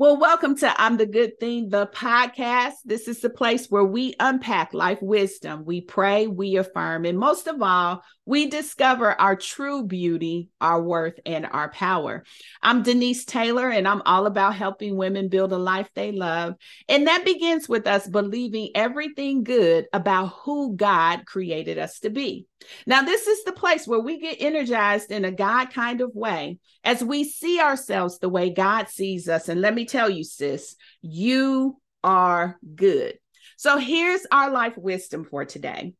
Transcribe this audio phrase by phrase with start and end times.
[0.00, 2.76] Well, welcome to I'm the Good Thing, the podcast.
[2.86, 5.66] This is the place where we unpack life wisdom.
[5.66, 11.20] We pray, we affirm, and most of all, we discover our true beauty, our worth,
[11.26, 12.24] and our power.
[12.62, 16.54] I'm Denise Taylor, and I'm all about helping women build a life they love.
[16.88, 22.46] And that begins with us believing everything good about who God created us to be.
[22.86, 26.58] Now, this is the place where we get energized in a God kind of way
[26.84, 29.48] as we see ourselves the way God sees us.
[29.48, 33.18] And let me tell you, sis, you are good.
[33.56, 35.94] So here's our life wisdom for today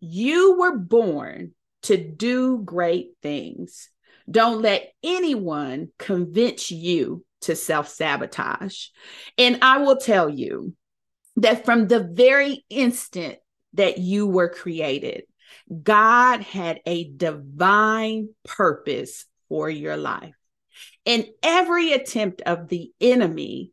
[0.00, 3.88] you were born to do great things.
[4.30, 8.88] Don't let anyone convince you to self sabotage.
[9.38, 10.74] And I will tell you
[11.36, 13.36] that from the very instant
[13.74, 15.24] that you were created,
[15.82, 20.34] God had a divine purpose for your life.
[21.06, 23.72] And every attempt of the enemy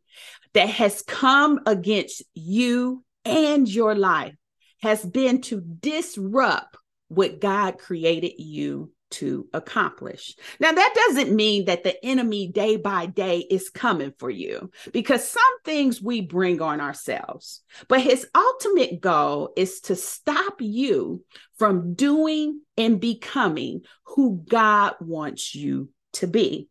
[0.54, 4.34] that has come against you and your life
[4.82, 6.76] has been to disrupt
[7.08, 10.34] what God created you to accomplish.
[10.60, 15.28] Now, that doesn't mean that the enemy day by day is coming for you because
[15.28, 21.24] some things we bring on ourselves, but his ultimate goal is to stop you
[21.58, 26.68] from doing and becoming who God wants you to be.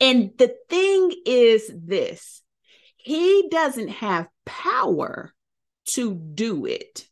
[0.00, 2.42] And the thing is this
[2.96, 5.32] he doesn't have power
[5.92, 7.06] to do it.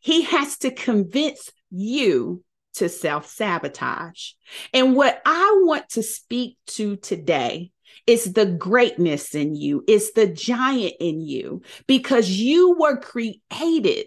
[0.00, 2.42] He has to convince you
[2.74, 4.32] to self sabotage.
[4.72, 7.70] And what I want to speak to today
[8.06, 14.06] is the greatness in you, it's the giant in you, because you were created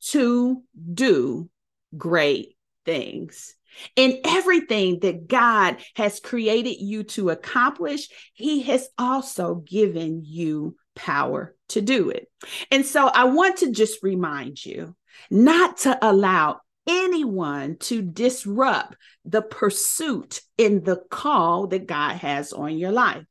[0.00, 1.48] to do
[1.96, 3.54] great things.
[3.96, 11.54] In everything that God has created you to accomplish, He has also given you power
[11.70, 12.28] to do it.
[12.70, 14.94] And so I want to just remind you
[15.30, 22.76] not to allow anyone to disrupt the pursuit in the call that God has on
[22.76, 23.24] your life.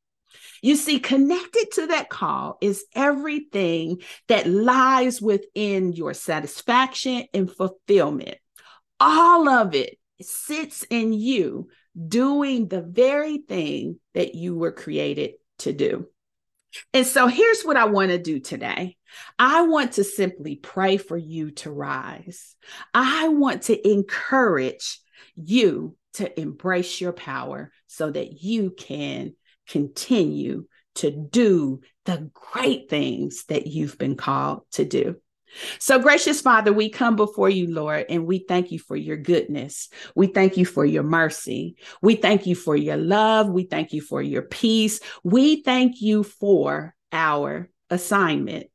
[0.61, 8.37] You see, connected to that call is everything that lies within your satisfaction and fulfillment.
[8.99, 11.69] All of it sits in you
[12.07, 16.07] doing the very thing that you were created to do.
[16.93, 18.97] And so here's what I want to do today.
[19.37, 22.55] I want to simply pray for you to rise.
[22.93, 24.99] I want to encourage
[25.35, 29.33] you to embrace your power so that you can
[29.67, 30.65] continue
[30.95, 35.15] to do the great things that you've been called to do.
[35.79, 39.89] So, gracious Father, we come before you, Lord, and we thank you for your goodness.
[40.15, 41.75] We thank you for your mercy.
[42.01, 43.49] We thank you for your love.
[43.49, 44.99] We thank you for your peace.
[45.23, 48.67] We thank you for our assignment.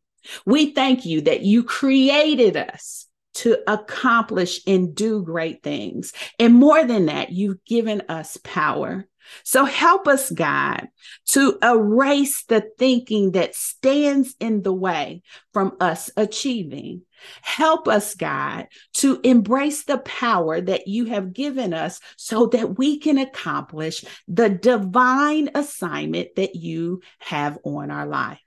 [0.45, 6.13] We thank you that you created us to accomplish and do great things.
[6.39, 9.07] And more than that, you've given us power.
[9.45, 10.89] So help us, God,
[11.31, 17.03] to erase the thinking that stands in the way from us achieving.
[17.43, 22.99] Help us, God, to embrace the power that you have given us so that we
[22.99, 28.46] can accomplish the divine assignment that you have on our life.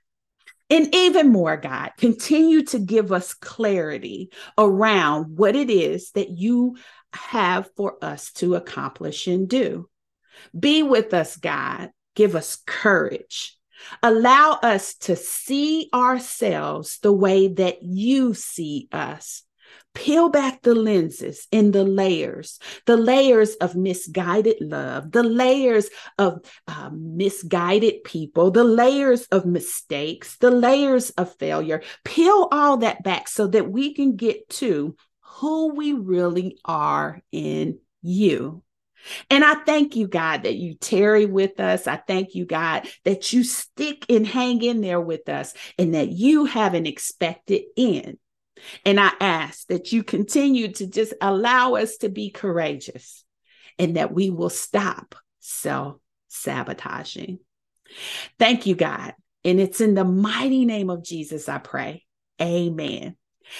[0.70, 6.76] And even more, God, continue to give us clarity around what it is that you
[7.12, 9.88] have for us to accomplish and do.
[10.58, 11.90] Be with us, God.
[12.14, 13.58] Give us courage.
[14.02, 19.42] Allow us to see ourselves the way that you see us.
[19.94, 26.40] Peel back the lenses and the layers, the layers of misguided love, the layers of
[26.68, 31.82] uh, misguided people, the layers of mistakes, the layers of failure.
[32.04, 37.78] Peel all that back so that we can get to who we really are in
[38.00, 38.62] you.
[39.28, 41.86] And I thank you, God, that you tarry with us.
[41.86, 46.10] I thank you, God, that you stick and hang in there with us and that
[46.10, 48.18] you have an expected end.
[48.84, 53.24] And I ask that you continue to just allow us to be courageous
[53.78, 55.96] and that we will stop self
[56.28, 57.38] sabotaging.
[58.38, 59.14] Thank you, God.
[59.44, 62.04] And it's in the mighty name of Jesus I pray.
[62.40, 63.16] Amen.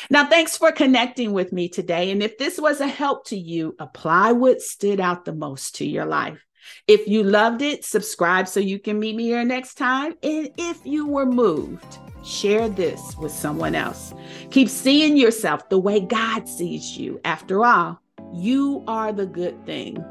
[0.08, 2.10] Now, thanks for connecting with me today.
[2.10, 5.86] And if this was a help to you, apply what stood out the most to
[5.86, 6.44] your life.
[6.86, 10.14] If you loved it, subscribe so you can meet me here next time.
[10.22, 14.12] And if you were moved, share this with someone else.
[14.50, 17.20] Keep seeing yourself the way God sees you.
[17.24, 18.00] After all,
[18.32, 20.04] you are the good thing.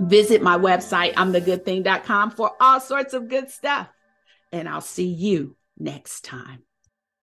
[0.00, 3.88] Visit my website, I'mTheGoodThing.com, for all sorts of good stuff.
[4.52, 6.62] and I'll see you next time.